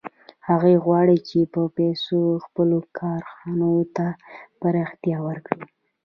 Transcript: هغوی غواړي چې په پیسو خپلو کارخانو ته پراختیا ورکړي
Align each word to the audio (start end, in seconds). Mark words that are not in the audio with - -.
هغوی 0.47 0.75
غواړي 0.85 1.17
چې 1.29 1.39
په 1.53 1.61
پیسو 1.77 2.19
خپلو 2.45 2.77
کارخانو 2.99 3.73
ته 3.95 4.05
پراختیا 4.59 5.17
ورکړي 5.27 5.65